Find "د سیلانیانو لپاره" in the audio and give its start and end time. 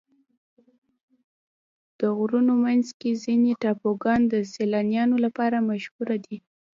4.27-5.65